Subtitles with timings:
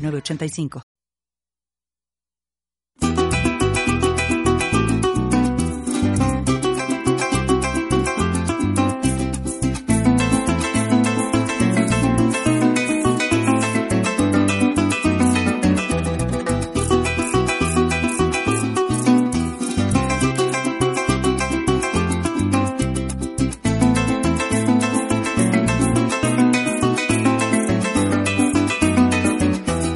[0.00, 0.89] 906985.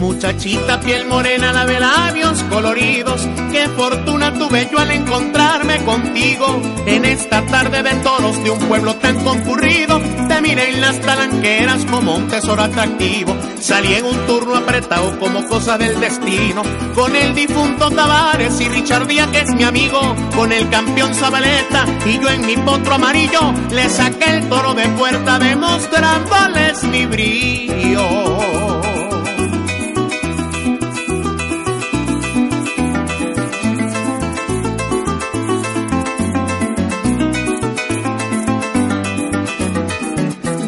[0.00, 7.04] Muchachita piel morena, la de labios coloridos, qué fortuna tuve yo al encontrarme contigo en
[7.04, 10.00] esta tarde de toros de un pueblo tan concurrido.
[10.26, 15.46] Te miré en las talanqueras como un tesoro atractivo, salí en un turno apretado como
[15.46, 16.62] cosa del destino,
[16.94, 20.00] con el difunto Tavares y Richard Díaz que es mi amigo,
[20.34, 24.88] con el campeón Zabaleta y yo en mi potro amarillo le saqué el toro de
[24.88, 27.69] puerta demostrándoles mi brillo.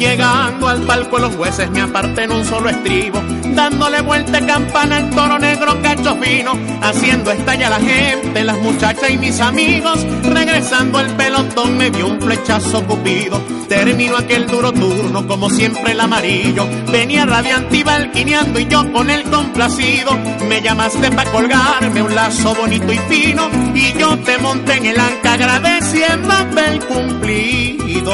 [0.02, 3.22] Llegando al palco los jueces me aparté en un solo estribo,
[3.54, 9.16] dándole vuelta campana al toro negro cacho fino, haciendo estallar la gente, las muchachas y
[9.16, 15.48] mis amigos, regresando el pelotón me dio un flechazo cupido, terminó aquel duro turno como
[15.48, 21.30] siempre el amarillo, venía radiante y balquineando y yo con el complacido, me llamaste para
[21.30, 26.28] colgarme un lazo bonito y fino, y yo te monté en el anca agradeciendo
[26.66, 28.12] el cumplido.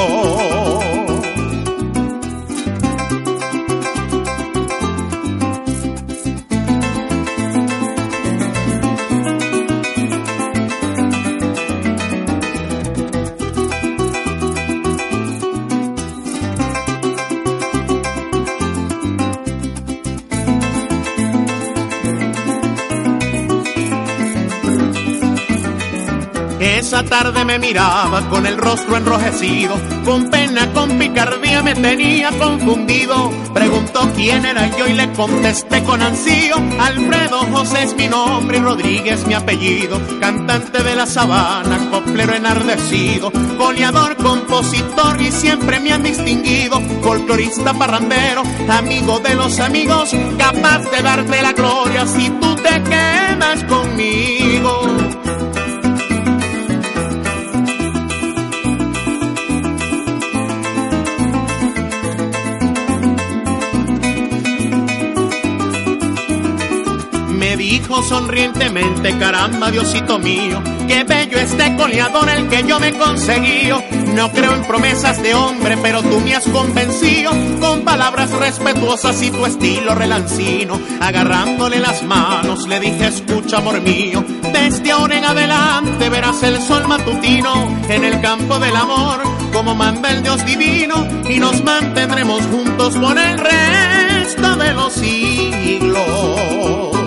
[26.78, 29.75] Esa tarde me miraba con el rostro enrojecido,
[30.05, 33.33] con pena, con picardía me tenía confundido.
[33.53, 36.55] Preguntó quién era yo y le contesté con ansío.
[36.78, 40.00] Alfredo José es mi nombre y Rodríguez mi apellido.
[40.21, 46.81] Cantante de la sabana, coplero enardecido, goleador, compositor y siempre me han distinguido.
[47.03, 53.65] Folclorista parrandero, amigo de los amigos, capaz de darte la gloria si tú te quedas
[53.65, 53.78] conmigo.
[67.69, 73.69] Dijo sonrientemente, caramba Diosito mío, qué bello este coleador el que yo me conseguí.
[74.15, 77.31] No creo en promesas de hombre, pero tú me has convencido
[77.61, 80.81] con palabras respetuosas y tu estilo relancino.
[81.01, 86.89] Agarrándole las manos le dije, escucha amor mío, desde ahora en adelante verás el sol
[86.89, 89.21] matutino en el campo del amor,
[89.53, 96.97] como manda el Dios divino, y nos mantendremos juntos por el resto de los siglos.